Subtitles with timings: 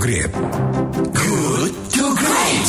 [0.00, 0.32] Great.
[1.12, 2.68] Good to Great.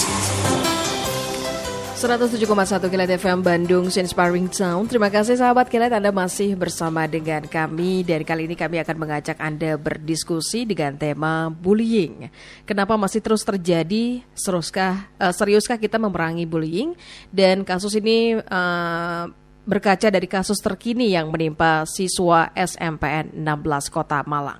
[1.95, 2.43] 107,1
[2.91, 4.91] Kilat FM Bandung Inspiring Sound.
[4.91, 9.39] Terima kasih sahabat Kilat Anda masih bersama dengan kami dan kali ini kami akan mengajak
[9.39, 12.27] Anda berdiskusi dengan tema bullying.
[12.67, 14.27] Kenapa masih terus terjadi?
[14.35, 16.99] Seruskah, uh, seriuskah kita memerangi bullying?
[17.31, 19.23] Dan kasus ini uh,
[19.63, 24.59] berkaca dari kasus terkini yang menimpa siswa SMPN 16 Kota Malang.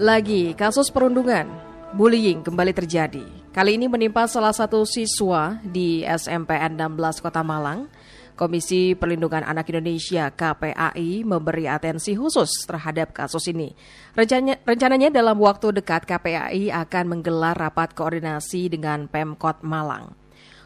[0.00, 1.44] Lagi, kasus perundungan,
[1.92, 3.20] bullying kembali terjadi.
[3.52, 7.84] Kali ini menimpa salah satu siswa di SMPN 16 Kota Malang.
[8.32, 13.76] Komisi Perlindungan Anak Indonesia KPAI memberi atensi khusus terhadap kasus ini.
[14.16, 20.19] Rencananya, rencananya dalam waktu dekat KPAI akan menggelar rapat koordinasi dengan Pemkot Malang.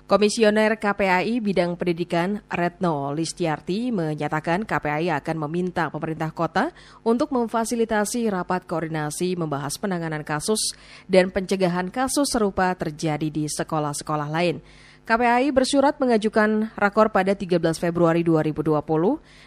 [0.05, 6.77] Komisioner KPAI bidang pendidikan Retno Listiarti menyatakan KPAI akan meminta pemerintah kota
[7.09, 10.77] untuk memfasilitasi rapat koordinasi membahas penanganan kasus
[11.09, 14.61] dan pencegahan kasus serupa terjadi di sekolah-sekolah lain.
[15.09, 18.85] KPAI bersurat mengajukan rakor pada 13 Februari 2020.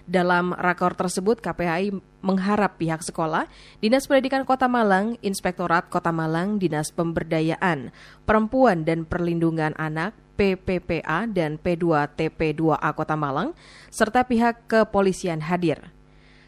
[0.10, 1.94] Dalam rakor tersebut, KPAI
[2.26, 3.46] mengharap pihak sekolah,
[3.78, 7.94] Dinas Pendidikan Kota Malang, Inspektorat Kota Malang, Dinas Pemberdayaan
[8.26, 13.58] Perempuan dan Perlindungan Anak, PPPA dan P2TP2A Kota Malang,
[13.90, 15.82] serta pihak kepolisian hadir.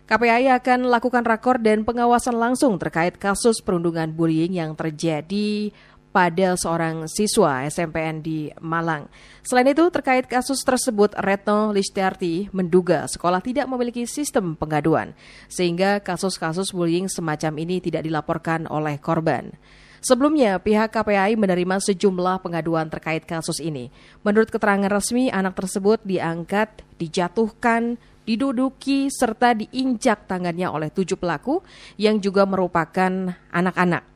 [0.06, 5.70] KPAI akan lakukan rakor dan pengawasan langsung terkait kasus perundungan bullying yang terjadi
[6.10, 9.06] pada seorang siswa SMPN di Malang.
[9.46, 15.14] Selain itu, terkait kasus tersebut, Retno Listiarti menduga sekolah tidak memiliki sistem pengaduan,
[15.46, 19.54] sehingga kasus-kasus bullying semacam ini tidak dilaporkan oleh korban.
[20.00, 23.92] Sebelumnya, pihak KPAI menerima sejumlah pengaduan terkait kasus ini.
[24.24, 31.60] Menurut keterangan resmi, anak tersebut diangkat, dijatuhkan, diduduki, serta diinjak tangannya oleh tujuh pelaku
[32.00, 34.08] yang juga merupakan anak-anak.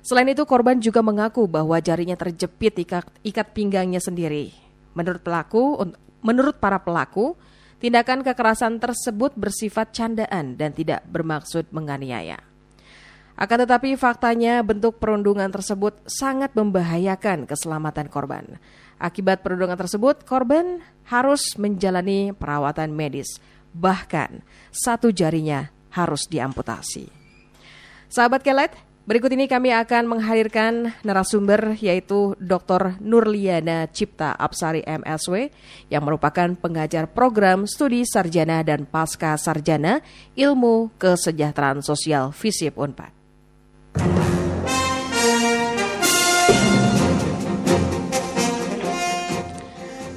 [0.00, 4.56] Selain itu, korban juga mengaku bahwa jarinya terjepit ikat, ikat pinggangnya sendiri.
[4.96, 5.76] Menurut pelaku,
[6.24, 7.36] menurut para pelaku,
[7.76, 12.49] tindakan kekerasan tersebut bersifat candaan dan tidak bermaksud menganiaya.
[13.40, 18.60] Akan tetapi faktanya bentuk perundungan tersebut sangat membahayakan keselamatan korban.
[19.00, 23.40] Akibat perundungan tersebut, korban harus menjalani perawatan medis.
[23.72, 27.08] Bahkan satu jarinya harus diamputasi.
[28.12, 28.76] Sahabat Kelet,
[29.08, 33.00] berikut ini kami akan menghadirkan narasumber yaitu Dr.
[33.00, 35.48] Nurliana Cipta Apsari MSW
[35.88, 40.04] yang merupakan pengajar program studi sarjana dan pasca sarjana
[40.36, 43.19] ilmu kesejahteraan sosial FISIP UNPAD.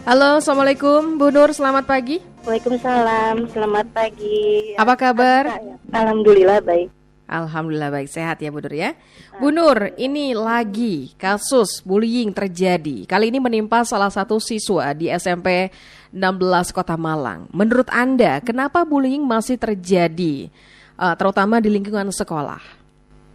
[0.03, 2.19] Halo, Assalamualaikum Bu Nur, selamat pagi.
[2.44, 4.75] Waalaikumsalam, selamat pagi.
[4.75, 5.63] Apa kabar?
[5.95, 6.91] Alhamdulillah baik.
[7.23, 9.00] Alhamdulillah baik, sehat ya Bu Nur ya.
[9.39, 13.07] Bu Nur, ini lagi kasus bullying terjadi.
[13.07, 15.72] Kali ini menimpa salah satu siswa di SMP
[16.12, 17.47] 16 Kota Malang.
[17.56, 20.51] Menurut Anda, kenapa bullying masih terjadi,
[21.00, 22.82] uh, terutama di lingkungan sekolah?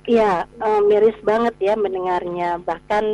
[0.08, 2.56] Iya, uh, miris banget ya mendengarnya.
[2.64, 3.04] Bahkan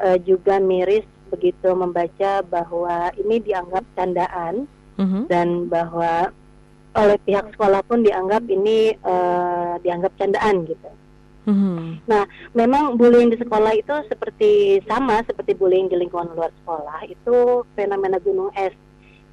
[0.00, 4.64] uh, juga miris begitu membaca bahwa ini dianggap candaan
[4.96, 5.28] uh-huh.
[5.28, 6.32] dan bahwa
[6.96, 10.90] oleh pihak sekolah pun dianggap ini uh, dianggap candaan gitu.
[11.44, 11.96] Uh-huh.
[12.08, 12.24] Nah,
[12.56, 18.16] memang bullying di sekolah itu seperti sama seperti bullying di lingkungan luar sekolah itu fenomena
[18.18, 18.74] gunung es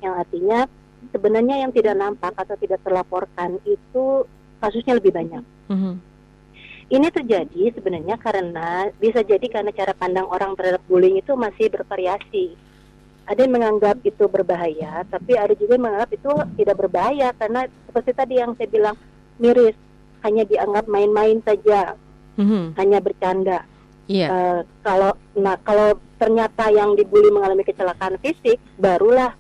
[0.03, 0.69] yang artinya
[1.09, 4.28] sebenarnya yang tidak nampak atau tidak terlaporkan itu
[4.59, 5.44] kasusnya lebih banyak.
[5.72, 5.95] Uh-huh.
[6.87, 12.55] Ini terjadi sebenarnya karena bisa jadi karena cara pandang orang terhadap bullying itu masih bervariasi.
[13.27, 16.31] Ada yang menganggap itu berbahaya, tapi ada juga yang menganggap itu
[16.63, 18.95] tidak berbahaya karena seperti tadi yang saya bilang
[19.35, 19.75] miris,
[20.23, 21.99] hanya dianggap main-main saja,
[22.39, 22.79] mm-hmm.
[22.79, 23.59] hanya bercanda.
[24.07, 24.07] Yeah.
[24.07, 24.27] Iya.
[24.31, 29.35] Uh, kalau nah kalau ternyata yang dibully mengalami kecelakaan fisik, barulah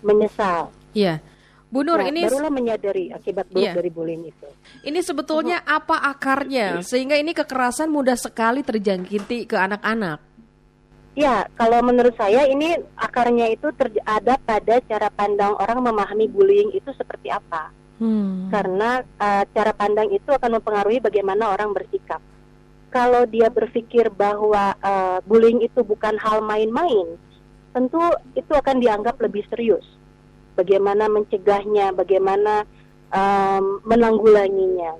[0.00, 0.72] menyesal.
[0.96, 1.20] Iya.
[1.20, 1.35] Yeah.
[1.76, 3.76] Bu Nur, nah, ini barulah menyadari akibat buruk yeah.
[3.76, 4.48] dari bullying itu.
[4.80, 5.76] Ini sebetulnya -huh.
[5.76, 10.24] apa akarnya sehingga ini kekerasan mudah sekali terjangkiti ke anak-anak?
[11.16, 13.68] Ya, kalau menurut saya ini akarnya itu
[14.04, 17.72] ada pada cara pandang orang memahami bullying itu seperti apa.
[17.96, 18.52] Hmm.
[18.52, 22.20] Karena uh, cara pandang itu akan mempengaruhi bagaimana orang bersikap.
[22.92, 27.16] Kalau dia berpikir bahwa uh, bullying itu bukan hal main-main,
[27.72, 28.00] tentu
[28.36, 29.95] itu akan dianggap lebih serius
[30.56, 32.64] bagaimana mencegahnya, bagaimana
[33.12, 34.96] um, menanggulanginya.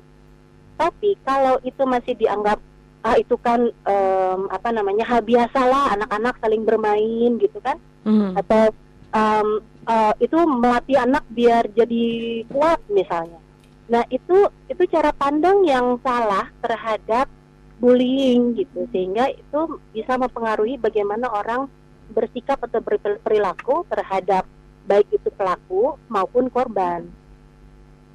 [0.77, 2.61] Tapi kalau itu masih dianggap
[3.07, 8.35] ah itu kan um, apa namanya hal biasa lah anak-anak saling bermain gitu kan, mm.
[8.37, 8.75] atau
[9.15, 9.49] um,
[9.89, 12.05] uh, itu melatih anak biar jadi
[12.51, 13.41] kuat misalnya.
[13.87, 17.31] Nah itu itu cara pandang yang salah terhadap
[17.79, 19.61] bullying gitu sehingga itu
[19.95, 21.71] bisa mempengaruhi bagaimana orang
[22.11, 24.49] bersikap atau berperilaku terhadap
[24.87, 27.05] baik itu pelaku maupun korban.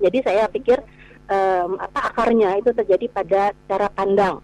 [0.01, 0.81] Jadi saya pikir
[1.29, 4.41] um, apa akarnya itu terjadi pada cara pandang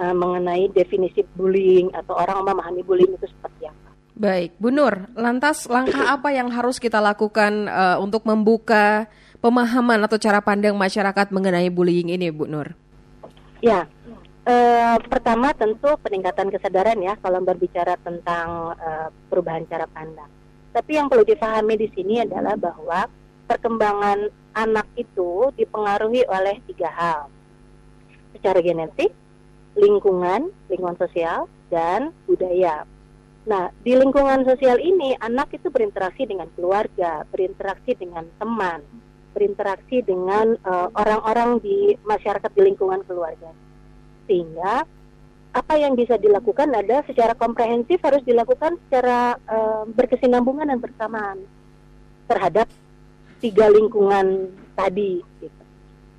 [0.00, 3.90] uh, mengenai definisi bullying atau orang memahami bullying itu seperti apa.
[4.16, 9.04] Baik, Bu Nur, lantas langkah apa yang harus kita lakukan uh, untuk membuka
[9.44, 12.72] pemahaman atau cara pandang masyarakat mengenai bullying ini, Bu Nur?
[13.60, 13.84] Ya,
[14.48, 20.32] uh, pertama tentu peningkatan kesadaran ya kalau berbicara tentang uh, perubahan cara pandang.
[20.76, 23.08] Tapi yang perlu difahami di sini adalah bahwa
[23.48, 27.32] perkembangan anak itu dipengaruhi oleh tiga hal,
[28.36, 29.08] secara genetik,
[29.72, 32.84] lingkungan, lingkungan sosial, dan budaya.
[33.48, 38.84] Nah, di lingkungan sosial ini anak itu berinteraksi dengan keluarga, berinteraksi dengan teman,
[39.32, 43.48] berinteraksi dengan eh, orang-orang uh, di masyarakat di lingkungan keluarga.
[44.28, 44.84] Sehingga
[45.56, 51.38] apa yang bisa dilakukan ada secara komprehensif harus dilakukan secara uh, berkesinambungan dan bersamaan
[52.28, 52.68] terhadap
[53.40, 55.24] tiga lingkungan tadi.
[55.40, 55.62] Gitu.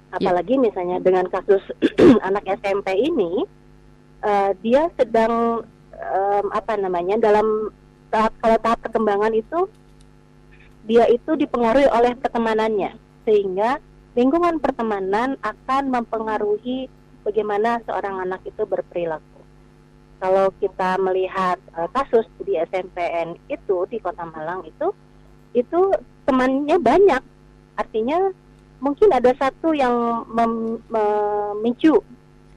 [0.10, 0.64] Apalagi yeah.
[0.66, 1.62] misalnya dengan kasus
[2.28, 3.46] anak SMP ini,
[4.26, 5.62] uh, dia sedang
[5.94, 7.70] um, apa namanya dalam
[8.10, 9.70] tahap kalau tahap perkembangan itu
[10.88, 12.96] dia itu dipengaruhi oleh pertemanannya
[13.28, 13.84] sehingga
[14.16, 16.88] lingkungan pertemanan akan mempengaruhi
[17.28, 19.44] bagaimana seorang anak itu berperilaku.
[20.18, 24.96] Kalau kita melihat uh, kasus di SMPN itu di Kota Malang itu
[25.52, 25.80] itu
[26.24, 27.22] temannya banyak.
[27.76, 28.32] Artinya
[28.80, 30.26] mungkin ada satu yang
[30.90, 32.00] memicu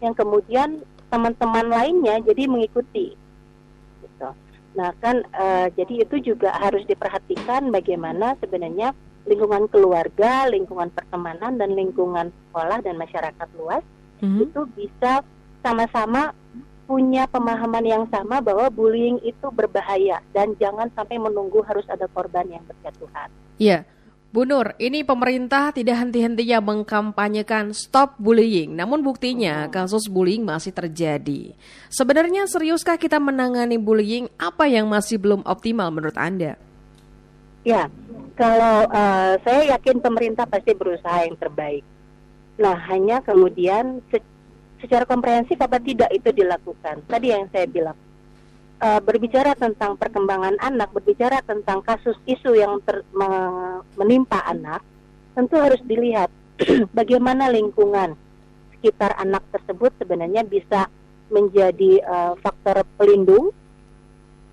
[0.01, 0.81] yang kemudian
[1.13, 3.13] teman-teman lainnya jadi mengikuti
[4.01, 4.31] gitu.
[4.79, 8.97] Nah kan uh, jadi itu juga harus diperhatikan bagaimana sebenarnya
[9.29, 13.85] lingkungan keluarga, lingkungan pertemanan dan lingkungan sekolah dan masyarakat luas
[14.21, 14.45] mm-hmm.
[14.47, 15.25] itu bisa
[15.61, 16.33] sama-sama
[16.91, 22.51] punya pemahaman yang sama bahwa bullying itu berbahaya dan jangan sampai menunggu harus ada korban
[22.51, 23.31] yang berjatuhan.
[23.63, 23.87] Iya.
[24.31, 31.51] Bu Nur, ini pemerintah tidak henti-hentinya mengkampanyekan stop bullying, namun buktinya kasus bullying masih terjadi.
[31.91, 34.31] Sebenarnya seriuskah kita menangani bullying?
[34.39, 36.55] Apa yang masih belum optimal menurut Anda?
[37.67, 37.91] Ya,
[38.39, 41.83] kalau uh, saya yakin pemerintah pasti berusaha yang terbaik.
[42.61, 44.05] Nah, hanya kemudian
[44.85, 47.01] secara komprehensif apa tidak itu dilakukan.
[47.09, 47.97] Tadi yang saya bilang,
[48.85, 53.29] uh, berbicara tentang perkembangan anak, berbicara tentang kasus isu yang ter, me,
[53.97, 54.85] menimpa anak,
[55.33, 56.29] tentu harus dilihat
[56.99, 58.13] bagaimana lingkungan
[58.77, 60.89] sekitar anak tersebut sebenarnya bisa
[61.33, 63.57] menjadi uh, faktor pelindung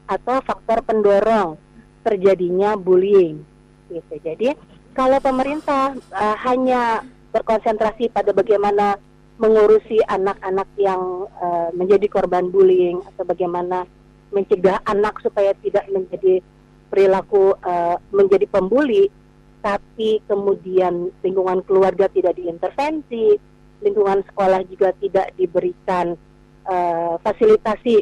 [0.07, 1.59] atau faktor pendorong
[2.07, 3.43] terjadinya bullying.
[3.91, 4.15] Gitu.
[4.23, 4.55] Jadi
[4.95, 7.03] kalau pemerintah uh, hanya
[7.37, 8.97] berkonsentrasi pada bagaimana
[9.37, 13.85] mengurusi anak-anak yang uh, menjadi korban bullying atau bagaimana
[14.33, 16.41] mencegah anak supaya tidak menjadi
[16.89, 19.13] perilaku uh, menjadi pembuli
[19.61, 23.37] tapi kemudian lingkungan keluarga tidak diintervensi
[23.85, 26.17] lingkungan sekolah juga tidak diberikan
[26.65, 28.01] uh, fasilitasi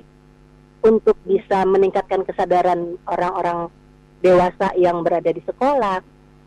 [0.88, 3.68] untuk bisa meningkatkan kesadaran orang-orang
[4.24, 6.00] dewasa yang berada di sekolah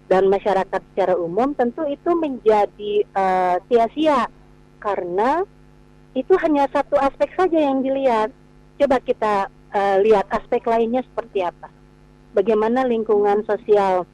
[0.08, 4.26] dan masyarakat secara umum tentu itu menjadi uh, sia-sia
[4.80, 5.44] karena
[6.16, 8.32] itu hanya satu aspek saja yang dilihat.
[8.80, 11.68] Coba kita uh, lihat aspek lainnya seperti apa.
[12.32, 14.08] Bagaimana lingkungan sosial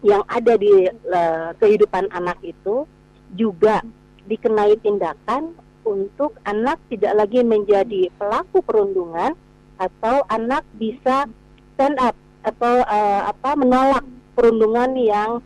[0.00, 2.88] yang ada di uh, kehidupan anak itu
[3.36, 3.84] juga
[4.24, 5.52] dikenai tindakan
[5.84, 9.34] untuk anak tidak lagi menjadi pelaku perundungan
[9.80, 11.26] atau anak bisa
[11.74, 14.04] stand up atau uh, apa menolak
[14.38, 15.42] perundungan yang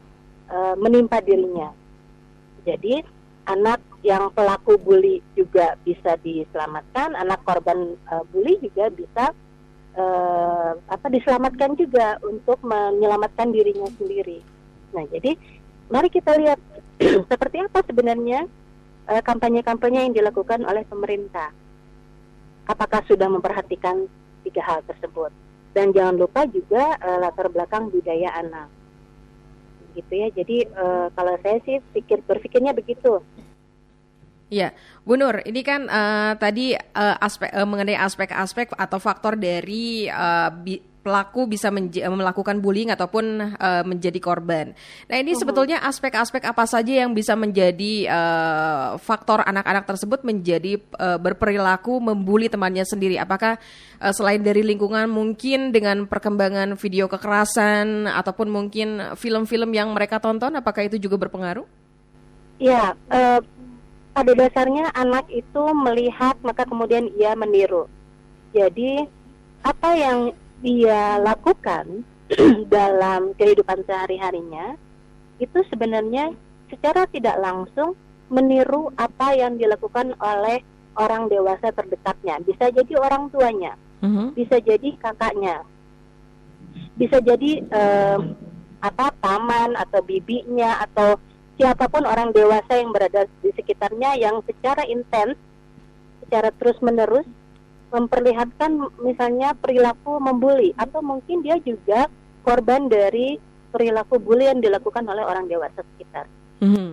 [0.52, 1.72] uh, menimpa dirinya.
[2.68, 3.00] Jadi
[3.48, 9.32] anak yang pelaku bully juga bisa diselamatkan, anak korban uh, bully juga bisa
[9.96, 14.44] uh, apa diselamatkan juga untuk menyelamatkan dirinya sendiri.
[14.92, 15.40] Nah, jadi
[15.88, 16.60] mari kita lihat
[17.32, 18.44] seperti apa sebenarnya
[19.02, 21.48] kampanye-kampanye uh, yang dilakukan oleh pemerintah.
[22.68, 24.06] Apakah sudah memperhatikan
[24.46, 25.34] tiga hal tersebut?
[25.72, 28.81] Dan jangan lupa juga uh, latar belakang budaya anak
[29.94, 30.28] gitu ya.
[30.32, 33.20] Jadi uh, kalau saya sih pikir berpikirnya begitu.
[34.52, 34.76] Ya,
[35.08, 40.52] Bu Nur, ini kan uh, tadi uh, aspek uh, mengenai aspek-aspek atau faktor dari uh,
[40.52, 44.70] bi pelaku bisa melakukan bullying ataupun uh, menjadi korban.
[45.08, 50.78] Nah ini uh sebetulnya aspek-aspek apa saja yang bisa menjadi uh, faktor anak-anak tersebut menjadi
[51.00, 53.18] uh, berperilaku membuli temannya sendiri?
[53.18, 53.58] Apakah
[53.98, 60.54] uh, selain dari lingkungan mungkin dengan perkembangan video kekerasan ataupun mungkin film-film yang mereka tonton,
[60.54, 61.66] apakah itu juga berpengaruh?
[62.62, 63.42] Ya, uh,
[64.12, 67.88] pada dasarnya anak itu melihat maka kemudian ia meniru.
[68.52, 69.08] Jadi
[69.64, 70.18] apa yang
[70.60, 72.04] dia lakukan
[72.74, 74.76] dalam kehidupan sehari-harinya
[75.40, 76.30] itu sebenarnya
[76.68, 77.96] secara tidak langsung
[78.32, 80.64] meniru apa yang dilakukan oleh
[80.96, 82.40] orang dewasa terdekatnya.
[82.44, 84.32] Bisa jadi orang tuanya, uh-huh.
[84.32, 85.64] bisa jadi kakaknya,
[86.96, 88.18] bisa jadi uh,
[88.82, 91.16] apa paman atau bibinya atau
[91.62, 95.38] siapa pun orang dewasa yang berada di sekitarnya yang secara intens,
[96.26, 97.22] secara terus-menerus
[97.94, 102.10] memperlihatkan misalnya perilaku membuli atau mungkin dia juga
[102.42, 103.38] korban dari
[103.70, 106.26] perilaku bully yang dilakukan oleh orang dewasa sekitar.
[106.58, 106.88] Mm-hmm.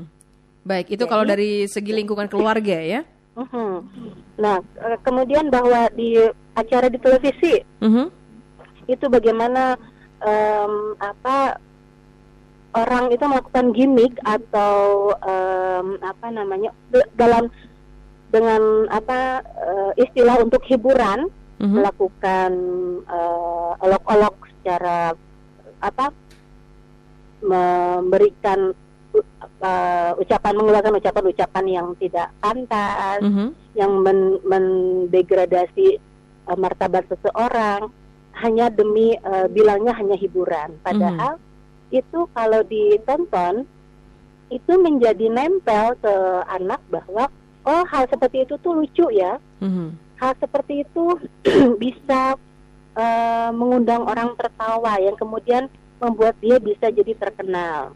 [0.70, 3.02] Baik, itu Jadi, kalau dari segi lingkungan keluarga ya.
[3.40, 3.74] Mm-hmm.
[4.38, 6.20] Nah, e, kemudian bahwa di
[6.54, 8.08] acara di televisi mm-hmm.
[8.86, 9.80] itu bagaimana
[10.22, 11.58] um, apa
[12.78, 16.70] orang itu melakukan gimmick atau um, apa namanya
[17.18, 17.50] dalam
[18.30, 21.76] dengan apa uh, istilah untuk hiburan mm-hmm.
[21.82, 22.52] melakukan
[23.10, 25.18] uh, olok-olok secara
[25.82, 26.14] apa
[27.42, 28.76] memberikan
[29.64, 33.50] uh, ucapan mengeluarkan ucapan-ucapan yang tidak pantas mm-hmm.
[33.74, 35.98] yang men, mendegradasi
[36.46, 37.90] uh, martabat seseorang
[38.46, 41.49] hanya demi uh, bilangnya hanya hiburan padahal mm-hmm.
[41.90, 43.66] Itu kalau ditonton
[44.50, 46.16] itu menjadi nempel ke
[46.50, 47.30] anak bahwa
[47.66, 49.38] oh hal seperti itu tuh lucu ya.
[49.60, 49.90] Mm-hmm.
[50.20, 51.06] hal seperti itu
[51.84, 52.36] bisa
[52.96, 57.96] uh, mengundang orang tertawa yang kemudian membuat dia bisa jadi terkenal.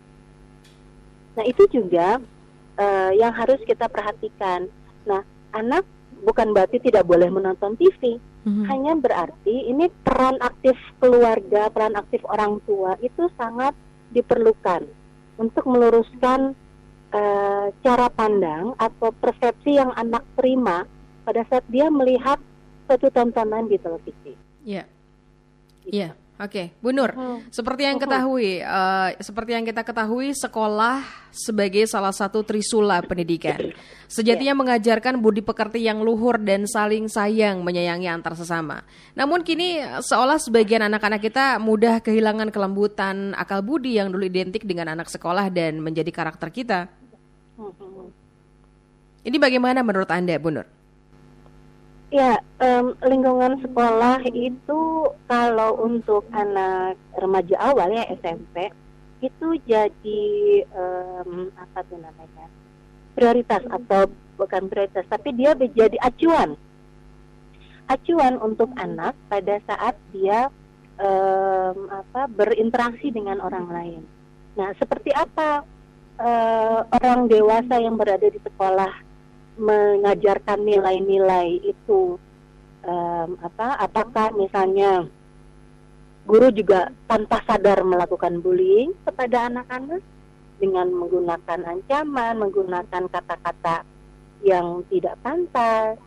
[1.36, 2.20] Nah itu juga
[2.80, 4.68] uh, yang harus kita perhatikan.
[5.04, 5.84] Nah anak
[6.24, 8.66] bukan berarti tidak boleh menonton TV mm-hmm.
[8.72, 13.76] hanya berarti ini peran aktif keluarga peran aktif orang tua itu sangat
[14.16, 14.88] diperlukan
[15.38, 16.56] untuk meluruskan
[17.14, 20.86] uh, cara pandang atau persepsi yang anak terima
[21.24, 22.38] pada saat dia melihat
[22.86, 24.34] satu tontonan di televisi.
[24.68, 24.84] Iya.
[24.84, 24.88] Yeah.
[25.88, 26.08] Iya.
[26.12, 26.23] Yeah.
[26.34, 26.82] Oke, okay.
[26.82, 27.54] Bu Nur, hmm.
[27.54, 28.10] seperti yang hmm.
[28.10, 33.70] ketahui, uh, seperti yang kita ketahui, sekolah sebagai salah satu trisula pendidikan,
[34.10, 34.62] sejatinya yeah.
[34.66, 38.82] mengajarkan budi pekerti yang luhur dan saling sayang menyayangi antar sesama.
[39.14, 44.90] Namun kini seolah sebagian anak-anak kita mudah kehilangan kelembutan akal budi yang dulu identik dengan
[44.90, 46.90] anak sekolah dan menjadi karakter kita.
[49.22, 50.83] Ini bagaimana menurut Anda, Bu Nur?
[52.14, 58.70] Ya, um, lingkungan sekolah itu kalau untuk anak remaja awal ya SMP
[59.26, 60.22] itu jadi
[60.78, 62.46] um, apa tuh namanya
[63.18, 66.54] prioritas atau bukan prioritas tapi dia menjadi acuan
[67.90, 70.54] acuan untuk anak pada saat dia
[71.02, 74.02] um, apa berinteraksi dengan orang lain.
[74.54, 75.66] Nah, seperti apa
[76.22, 79.13] uh, orang dewasa yang berada di sekolah
[79.58, 82.18] mengajarkan nilai-nilai itu
[82.84, 85.06] um, apa apakah misalnya
[86.24, 90.02] guru juga tanpa sadar melakukan bullying kepada anak-anak
[90.58, 93.84] dengan menggunakan ancaman, menggunakan kata-kata
[94.44, 96.00] yang tidak pantas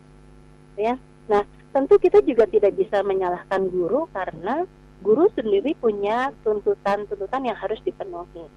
[0.80, 0.96] ya.
[1.28, 1.44] Nah,
[1.76, 4.64] tentu kita juga tidak bisa menyalahkan guru karena
[5.04, 8.48] guru sendiri punya tuntutan-tuntutan yang harus dipenuhi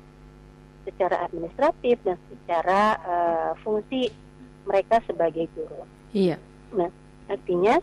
[0.87, 4.07] secara administratif dan secara uh, fungsi
[4.65, 5.85] mereka sebagai guru.
[6.11, 6.37] Iya.
[6.73, 6.89] Nah,
[7.29, 7.77] artinya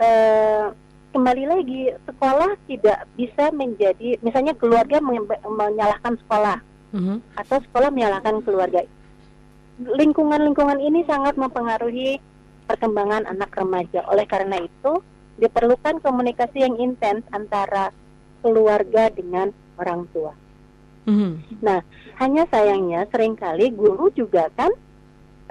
[0.00, 0.66] uh,
[1.12, 4.98] kembali lagi sekolah tidak bisa menjadi misalnya keluarga
[5.44, 6.58] menyalahkan sekolah
[6.96, 7.18] mm-hmm.
[7.36, 8.80] atau sekolah menyalahkan keluarga.
[9.82, 12.20] Lingkungan-lingkungan ini sangat mempengaruhi
[12.68, 14.04] perkembangan anak remaja.
[14.08, 15.04] Oleh karena itu
[15.36, 17.92] diperlukan komunikasi yang intens antara
[18.40, 20.32] keluarga dengan orang tua.
[21.08, 21.60] Mm-hmm.
[21.60, 21.82] Nah,
[22.22, 24.70] hanya sayangnya sering kali guru juga kan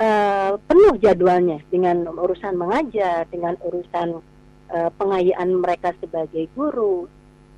[0.01, 4.19] uh, penuh jadwalnya dengan urusan mengajar, dengan urusan
[4.73, 7.05] uh, pengayaan mereka sebagai guru.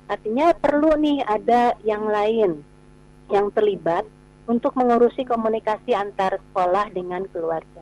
[0.04, 2.60] Artinya perlu nih ada yang lain
[3.32, 4.04] yang terlibat
[4.44, 7.80] untuk mengurusi komunikasi antar sekolah dengan keluarga.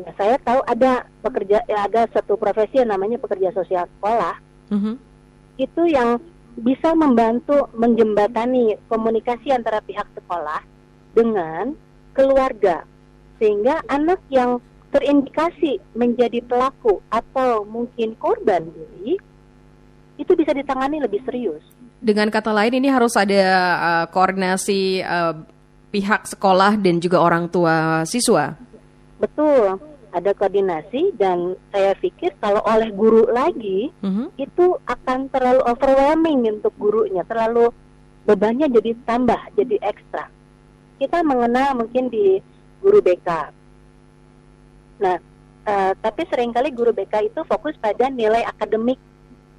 [0.00, 4.40] Nah, saya tahu ada pekerja, ya ada satu profesi yang namanya pekerja sosial sekolah.
[4.72, 4.94] Mm-hmm.
[5.60, 6.18] Itu yang
[6.56, 10.64] bisa membantu menjembatani komunikasi antara pihak sekolah
[11.12, 11.76] dengan
[12.16, 12.88] keluarga
[13.38, 14.62] sehingga anak yang
[14.94, 19.18] terindikasi menjadi pelaku atau mungkin korban bully
[20.14, 21.62] itu bisa ditangani lebih serius.
[21.98, 23.42] Dengan kata lain ini harus ada
[23.74, 25.34] uh, koordinasi uh,
[25.90, 28.54] pihak sekolah dan juga orang tua siswa.
[29.18, 29.82] Betul,
[30.14, 34.30] ada koordinasi dan saya pikir kalau oleh guru lagi uh-huh.
[34.38, 37.74] itu akan terlalu overwhelming untuk gurunya, terlalu
[38.22, 40.30] bebannya jadi tambah, jadi ekstra.
[41.02, 42.38] Kita mengenal mungkin di
[42.84, 43.28] guru BK.
[45.00, 45.16] Nah,
[45.64, 49.00] uh, tapi sering kali guru BK itu fokus pada nilai akademik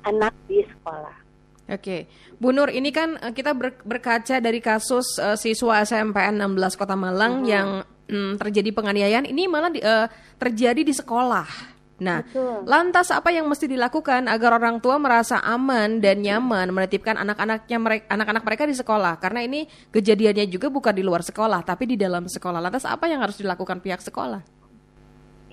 [0.06, 1.26] anak di sekolah.
[1.66, 2.06] Oke,
[2.38, 6.94] Bu Nur, ini kan uh, kita ber, berkaca dari kasus uh, siswa SMPN 16 Kota
[6.94, 7.50] Malang uh-huh.
[7.50, 7.68] yang
[8.06, 9.26] um, terjadi penganiayaan.
[9.26, 10.06] Ini malah di, uh,
[10.38, 11.75] terjadi di sekolah.
[11.96, 12.68] Nah, Betul.
[12.68, 18.06] lantas apa yang mesti dilakukan agar orang tua merasa aman dan nyaman menitipkan anak-anaknya mereka
[18.12, 19.14] anak-anak mereka di sekolah?
[19.24, 19.64] Karena ini
[19.96, 22.60] kejadiannya juga bukan di luar sekolah, tapi di dalam sekolah.
[22.60, 24.44] Lantas apa yang harus dilakukan pihak sekolah?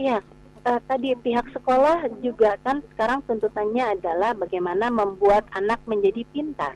[0.03, 0.19] Iya,
[0.67, 6.75] uh, tadi pihak sekolah juga kan sekarang tuntutannya adalah bagaimana membuat anak menjadi pintar.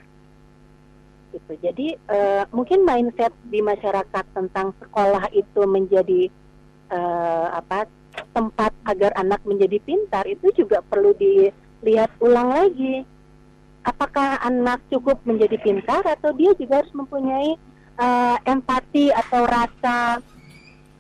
[1.35, 1.53] Gitu.
[1.59, 6.31] Jadi uh, mungkin mindset di masyarakat tentang sekolah itu menjadi
[6.95, 7.91] uh, apa
[8.33, 13.03] tempat agar anak menjadi pintar itu juga perlu dilihat ulang lagi.
[13.87, 17.55] Apakah anak cukup menjadi pintar atau dia juga harus mempunyai
[18.01, 20.19] uh, empati atau rasa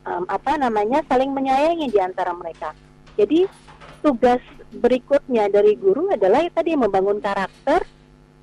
[0.07, 2.73] um, apa namanya saling menyayangi di antara mereka.
[3.19, 3.51] Jadi
[4.05, 4.39] tugas
[4.71, 7.83] berikutnya dari guru adalah ya, tadi membangun karakter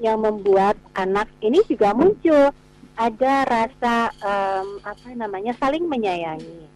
[0.03, 2.51] yang membuat anak ini juga muncul
[2.93, 6.67] ada rasa um, apa namanya saling menyayangi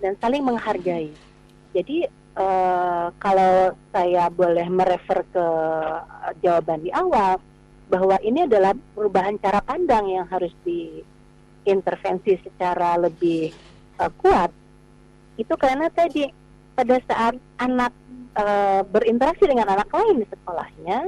[0.00, 1.12] dan saling menghargai.
[1.76, 5.46] Jadi uh, kalau saya boleh merefer ke
[6.42, 7.38] jawaban di awal
[7.90, 13.54] bahwa ini adalah perubahan cara pandang yang harus diintervensi secara lebih
[14.02, 14.50] uh, kuat.
[15.38, 16.28] Itu karena tadi
[16.80, 17.92] pada saat anak
[18.32, 18.44] e,
[18.88, 20.98] berinteraksi dengan anak lain di sekolahnya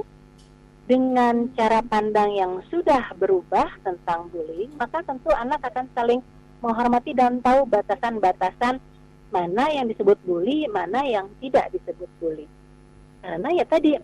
[0.84, 6.20] dengan cara pandang yang sudah berubah tentang bullying, maka tentu anak akan saling
[6.62, 8.78] menghormati dan tahu batasan-batasan
[9.34, 12.46] mana yang disebut bully, mana yang tidak disebut bully.
[13.24, 13.98] Karena ya tadi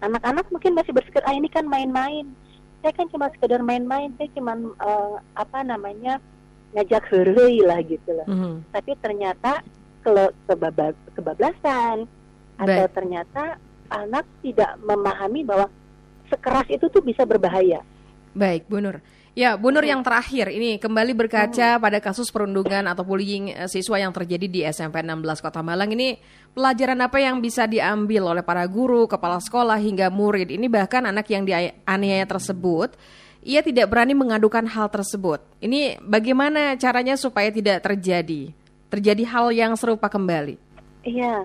[0.00, 2.32] anak-anak mungkin masih berpikir ah ini kan main-main.
[2.80, 6.20] Saya kan cuma sekedar main-main, saya cuma uh, apa namanya
[6.76, 8.26] ngajak hurry lah gitu lah.
[8.28, 8.54] Mm -hmm.
[8.72, 9.52] Tapi ternyata
[10.04, 11.96] kebablasan kebablasan
[12.60, 13.56] atau ternyata
[13.88, 15.66] anak tidak memahami bahwa
[16.28, 17.80] sekeras itu tuh bisa berbahaya.
[18.34, 18.98] Baik, Bu Nur.
[19.34, 21.82] Ya, Bu Nur yang terakhir ini kembali berkaca hmm.
[21.82, 26.14] pada kasus perundungan atau bullying eh, siswa yang terjadi di SMP 16 Kota Malang ini
[26.54, 31.26] pelajaran apa yang bisa diambil oleh para guru, kepala sekolah hingga murid ini bahkan anak
[31.34, 32.94] yang dianiaya tersebut
[33.44, 35.42] ia tidak berani mengadukan hal tersebut.
[35.60, 38.56] Ini bagaimana caranya supaya tidak terjadi?
[38.94, 40.54] terjadi hal yang serupa kembali?
[41.02, 41.42] Iya,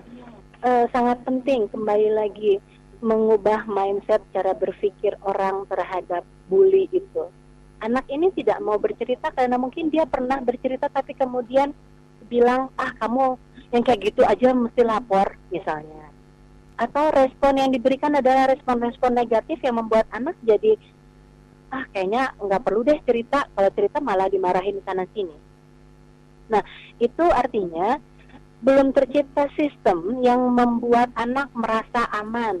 [0.62, 2.62] uh, sangat penting kembali lagi
[3.02, 7.26] mengubah mindset cara berpikir orang terhadap bully itu.
[7.80, 11.72] Anak ini tidak mau bercerita karena mungkin dia pernah bercerita tapi kemudian
[12.28, 13.40] bilang ah kamu
[13.72, 16.12] yang kayak gitu aja mesti lapor misalnya.
[16.76, 20.76] Atau respon yang diberikan adalah respon-respon negatif yang membuat anak jadi
[21.70, 25.50] ah kayaknya nggak perlu deh cerita kalau cerita malah dimarahin sana sini
[26.50, 26.62] Nah,
[26.98, 28.02] itu artinya
[28.60, 32.60] belum tercipta sistem yang membuat anak merasa aman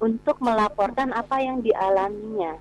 [0.00, 2.56] untuk melaporkan apa yang dialaminya.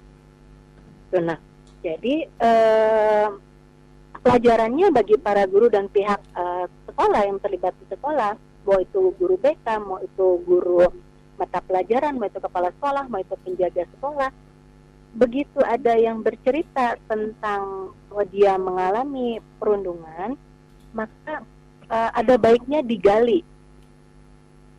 [1.15, 1.39] Nah,
[1.85, 3.27] jadi eh,
[4.25, 8.33] pelajarannya bagi para guru dan pihak eh, sekolah yang terlibat di sekolah,
[8.65, 10.89] mau itu guru BK, mau itu guru
[11.37, 14.33] mata pelajaran, mau itu kepala sekolah, mau itu penjaga sekolah,
[15.13, 20.33] begitu ada yang bercerita tentang bahwa dia mengalami perundungan,
[20.95, 21.45] maka
[21.91, 23.43] uh, ada baiknya digali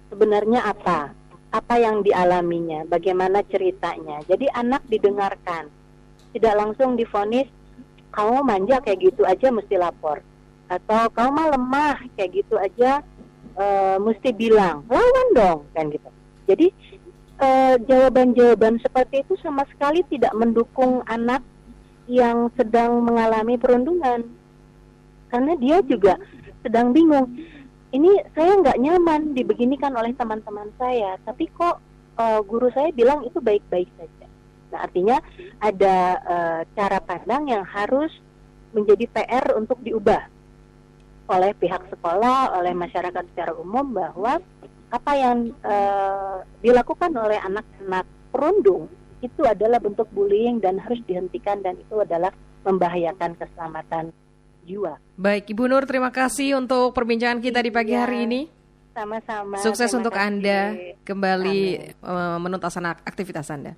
[0.08, 1.12] sebenarnya apa
[1.52, 4.24] apa yang dialaminya bagaimana ceritanya.
[4.26, 5.68] Jadi anak didengarkan
[6.36, 7.48] tidak langsung difonis
[8.12, 10.20] kamu manja kayak gitu aja mesti lapor.
[10.68, 13.00] Atau kamu mah lemah kayak gitu aja
[13.56, 14.84] uh, mesti bilang.
[14.92, 16.08] Lawan dong kan gitu.
[16.44, 16.68] Jadi
[17.36, 17.84] jawaban
[18.32, 21.40] jawaban-jawaban seperti itu sama sekali tidak mendukung anak
[22.04, 24.28] yang sedang mengalami perundungan.
[25.32, 26.20] Karena dia juga
[26.60, 27.32] sedang bingung
[27.96, 31.16] ini saya nggak nyaman dibeginikan oleh teman-teman saya.
[31.24, 31.80] Tapi kok
[32.20, 34.25] uh, guru saya bilang itu baik-baik saja
[34.72, 35.16] nah artinya
[35.62, 38.10] ada uh, cara pandang yang harus
[38.74, 40.28] menjadi PR untuk diubah
[41.26, 44.38] oleh pihak sekolah oleh masyarakat secara umum bahwa
[44.94, 48.86] apa yang uh, dilakukan oleh anak-anak perundung
[49.24, 52.30] itu adalah bentuk bullying dan harus dihentikan dan itu adalah
[52.62, 54.14] membahayakan keselamatan
[54.66, 54.98] jiwa.
[55.18, 58.06] Baik, Ibu Nur, terima kasih untuk perbincangan kita di pagi ya.
[58.06, 58.42] hari ini.
[58.96, 59.60] sama-sama.
[59.60, 60.24] Sukses Terima untuk kasih.
[60.24, 60.60] Anda
[61.04, 61.60] kembali
[62.00, 62.40] Amin.
[62.40, 63.76] menuntaskan aktivitas Anda.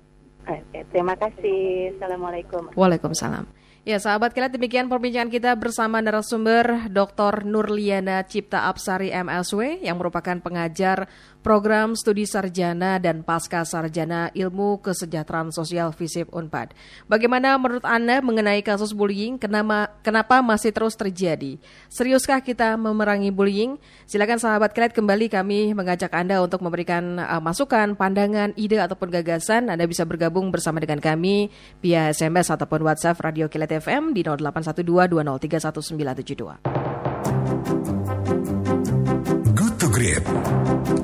[0.91, 1.93] Terima kasih.
[1.97, 2.73] Assalamualaikum.
[2.73, 3.45] Waalaikumsalam.
[3.87, 7.47] Ya, sahabat kalian demikian perbincangan kita bersama narasumber Dr.
[7.47, 11.07] Nurliana Cipta Apsari MSW yang merupakan pengajar
[11.39, 16.75] program studi sarjana dan pasca sarjana ilmu kesejahteraan sosial FISIP Unpad.
[17.07, 19.39] Bagaimana menurut Anda mengenai kasus bullying?
[19.39, 21.57] Kenapa, kenapa masih terus terjadi?
[21.87, 23.79] Seriuskah kita memerangi bullying?
[24.05, 29.71] Silakan sahabat kalian kembali kami mengajak Anda untuk memberikan uh, masukan, pandangan, ide ataupun gagasan.
[29.71, 31.49] Anda bisa bergabung bersama dengan kami
[31.79, 34.59] via SMS ataupun WhatsApp Radio Kilat FM di 0812
[39.59, 39.87] Good to.
[39.89, 40.98] Good